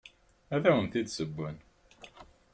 Ad 0.55 0.63
awent-d-ssewwen. 0.69 1.57